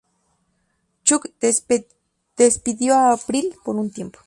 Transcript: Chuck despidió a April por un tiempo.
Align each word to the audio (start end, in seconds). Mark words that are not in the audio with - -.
Chuck 1.03 1.29
despidió 2.35 2.95
a 2.95 3.11
April 3.13 3.53
por 3.63 3.75
un 3.75 3.91
tiempo. 3.91 4.19